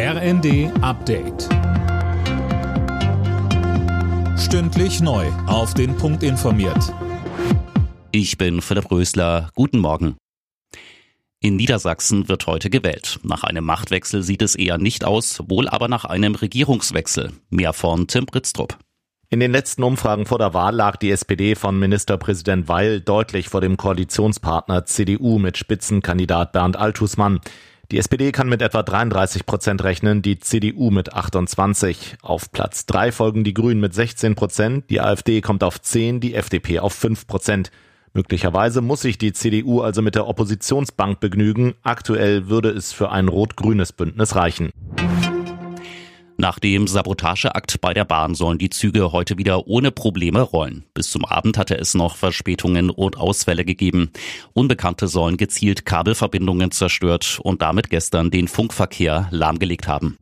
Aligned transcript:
RND 0.00 0.70
Update. 0.80 1.48
Stündlich 4.38 5.00
neu. 5.00 5.26
Auf 5.48 5.74
den 5.74 5.96
Punkt 5.96 6.22
informiert. 6.22 6.94
Ich 8.12 8.38
bin 8.38 8.62
Philipp 8.62 8.92
Rösler. 8.92 9.50
Guten 9.56 9.80
Morgen. 9.80 10.14
In 11.40 11.56
Niedersachsen 11.56 12.28
wird 12.28 12.46
heute 12.46 12.70
gewählt. 12.70 13.18
Nach 13.24 13.42
einem 13.42 13.64
Machtwechsel 13.64 14.22
sieht 14.22 14.42
es 14.42 14.54
eher 14.54 14.78
nicht 14.78 15.04
aus, 15.04 15.42
wohl 15.48 15.68
aber 15.68 15.88
nach 15.88 16.04
einem 16.04 16.36
Regierungswechsel. 16.36 17.32
Mehr 17.50 17.72
von 17.72 18.06
Tim 18.06 18.26
Britztrup. 18.26 18.78
In 19.30 19.40
den 19.40 19.50
letzten 19.50 19.82
Umfragen 19.82 20.26
vor 20.26 20.38
der 20.38 20.54
Wahl 20.54 20.76
lag 20.76 20.96
die 20.96 21.10
SPD 21.10 21.56
von 21.56 21.76
Ministerpräsident 21.76 22.68
Weil 22.68 23.00
deutlich 23.00 23.48
vor 23.48 23.60
dem 23.60 23.76
Koalitionspartner 23.76 24.86
CDU 24.86 25.40
mit 25.40 25.58
Spitzenkandidat 25.58 26.52
Bernd 26.52 26.76
Althusmann. 26.76 27.40
Die 27.90 27.96
SPD 27.96 28.32
kann 28.32 28.50
mit 28.50 28.60
etwa 28.60 28.82
33 28.82 29.46
Prozent 29.46 29.82
rechnen, 29.82 30.20
die 30.20 30.38
CDU 30.38 30.90
mit 30.90 31.14
28. 31.14 32.18
Auf 32.20 32.52
Platz 32.52 32.84
3 32.84 33.12
folgen 33.12 33.44
die 33.44 33.54
Grünen 33.54 33.80
mit 33.80 33.94
16 33.94 34.34
Prozent, 34.34 34.90
die 34.90 35.00
AfD 35.00 35.40
kommt 35.40 35.64
auf 35.64 35.80
10, 35.80 36.20
die 36.20 36.34
FDP 36.34 36.80
auf 36.80 36.92
5 36.92 37.26
Prozent. 37.26 37.70
Möglicherweise 38.12 38.82
muss 38.82 39.00
sich 39.00 39.16
die 39.16 39.32
CDU 39.32 39.80
also 39.80 40.02
mit 40.02 40.16
der 40.16 40.26
Oppositionsbank 40.26 41.18
begnügen. 41.18 41.76
Aktuell 41.82 42.50
würde 42.50 42.68
es 42.68 42.92
für 42.92 43.10
ein 43.10 43.26
rot-grünes 43.26 43.94
Bündnis 43.94 44.36
reichen. 44.36 44.68
Nach 46.40 46.60
dem 46.60 46.86
Sabotageakt 46.86 47.80
bei 47.80 47.92
der 47.92 48.04
Bahn 48.04 48.36
sollen 48.36 48.58
die 48.58 48.70
Züge 48.70 49.10
heute 49.10 49.38
wieder 49.38 49.66
ohne 49.66 49.90
Probleme 49.90 50.40
rollen. 50.40 50.84
Bis 50.94 51.10
zum 51.10 51.24
Abend 51.24 51.58
hatte 51.58 51.76
es 51.76 51.94
noch 51.94 52.14
Verspätungen 52.14 52.90
und 52.90 53.16
Ausfälle 53.16 53.64
gegeben. 53.64 54.12
Unbekannte 54.52 55.08
sollen 55.08 55.36
gezielt 55.36 55.84
Kabelverbindungen 55.84 56.70
zerstört 56.70 57.40
und 57.42 57.60
damit 57.60 57.90
gestern 57.90 58.30
den 58.30 58.46
Funkverkehr 58.46 59.26
lahmgelegt 59.32 59.88
haben. 59.88 60.16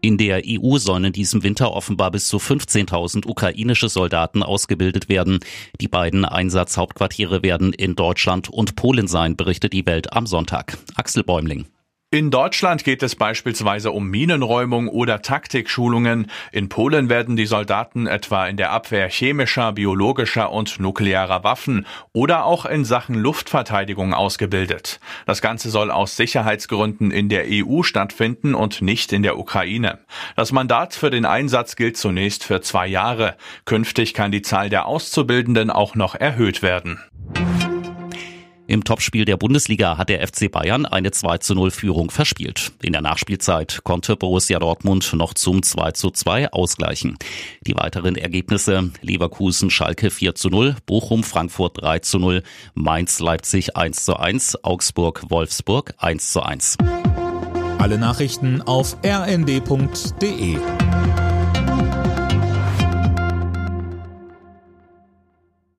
In 0.00 0.18
der 0.18 0.42
EU 0.46 0.78
sollen 0.78 1.06
in 1.06 1.12
diesem 1.12 1.42
Winter 1.42 1.72
offenbar 1.72 2.12
bis 2.12 2.28
zu 2.28 2.36
15.000 2.36 3.26
ukrainische 3.26 3.88
Soldaten 3.88 4.44
ausgebildet 4.44 5.08
werden. 5.08 5.40
Die 5.80 5.88
beiden 5.88 6.24
Einsatzhauptquartiere 6.24 7.42
werden 7.42 7.72
in 7.72 7.96
Deutschland 7.96 8.50
und 8.50 8.76
Polen 8.76 9.08
sein, 9.08 9.36
berichtet 9.36 9.72
die 9.72 9.86
Welt 9.86 10.12
am 10.12 10.26
Sonntag. 10.26 10.78
Axel 10.94 11.24
Bäumling. 11.24 11.66
In 12.14 12.30
Deutschland 12.30 12.84
geht 12.84 13.02
es 13.02 13.16
beispielsweise 13.16 13.90
um 13.90 14.08
Minenräumung 14.08 14.86
oder 14.86 15.20
Taktikschulungen. 15.20 16.30
In 16.52 16.68
Polen 16.68 17.08
werden 17.08 17.34
die 17.34 17.46
Soldaten 17.46 18.06
etwa 18.06 18.46
in 18.46 18.56
der 18.56 18.70
Abwehr 18.70 19.08
chemischer, 19.08 19.72
biologischer 19.72 20.52
und 20.52 20.78
nuklearer 20.78 21.42
Waffen 21.42 21.86
oder 22.12 22.44
auch 22.44 22.66
in 22.66 22.84
Sachen 22.84 23.16
Luftverteidigung 23.16 24.14
ausgebildet. 24.14 25.00
Das 25.26 25.42
Ganze 25.42 25.70
soll 25.70 25.90
aus 25.90 26.16
Sicherheitsgründen 26.16 27.10
in 27.10 27.28
der 27.28 27.46
EU 27.48 27.82
stattfinden 27.82 28.54
und 28.54 28.80
nicht 28.80 29.12
in 29.12 29.24
der 29.24 29.36
Ukraine. 29.36 29.98
Das 30.36 30.52
Mandat 30.52 30.94
für 30.94 31.10
den 31.10 31.26
Einsatz 31.26 31.74
gilt 31.74 31.96
zunächst 31.96 32.44
für 32.44 32.60
zwei 32.60 32.86
Jahre. 32.86 33.34
Künftig 33.64 34.14
kann 34.14 34.30
die 34.30 34.42
Zahl 34.42 34.68
der 34.70 34.86
Auszubildenden 34.86 35.68
auch 35.68 35.96
noch 35.96 36.14
erhöht 36.14 36.62
werden. 36.62 37.00
Im 38.66 38.82
Topspiel 38.82 39.26
der 39.26 39.36
Bundesliga 39.36 39.98
hat 39.98 40.08
der 40.08 40.26
FC 40.26 40.50
Bayern 40.50 40.86
eine 40.86 41.10
2 41.10 41.38
zu 41.38 41.54
0 41.54 41.70
Führung 41.70 42.10
verspielt. 42.10 42.72
In 42.82 42.92
der 42.92 43.02
Nachspielzeit 43.02 43.80
konnte 43.84 44.16
Borussia 44.16 44.58
Dortmund 44.58 45.12
noch 45.12 45.34
zum 45.34 45.62
2 45.62 45.92
zu 45.92 46.10
2 46.10 46.50
ausgleichen. 46.50 47.18
Die 47.66 47.76
weiteren 47.76 48.16
Ergebnisse 48.16 48.90
Leverkusen 49.02 49.68
Schalke 49.68 50.10
4 50.10 50.34
zu 50.34 50.48
0, 50.48 50.76
Bochum 50.86 51.24
Frankfurt 51.24 51.82
3 51.82 51.98
zu 51.98 52.18
0, 52.18 52.42
Mainz 52.72 53.20
Leipzig 53.20 53.76
1 53.76 54.04
zu 54.04 54.16
1, 54.16 54.64
Augsburg 54.64 55.24
Wolfsburg 55.28 55.92
1 55.98 56.32
zu 56.32 56.42
1. 56.42 56.78
Alle 57.78 57.98
Nachrichten 57.98 58.62
auf 58.62 58.96
rnd.de 59.04 60.56